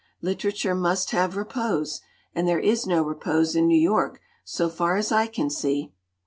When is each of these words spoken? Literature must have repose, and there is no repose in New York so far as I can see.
Literature 0.19 0.73
must 0.73 1.11
have 1.11 1.37
repose, 1.37 2.01
and 2.33 2.47
there 2.47 2.57
is 2.57 2.87
no 2.87 3.03
repose 3.03 3.55
in 3.55 3.67
New 3.67 3.79
York 3.79 4.19
so 4.43 4.67
far 4.67 4.95
as 4.97 5.11
I 5.11 5.27
can 5.27 5.51
see. 5.51 5.93